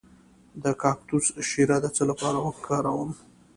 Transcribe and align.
د 0.63 0.65
کاکتوس 0.81 1.25
شیره 1.49 1.77
د 1.81 1.85
څه 1.95 2.03
لپاره 2.09 2.37
وکاروم؟ 2.45 3.11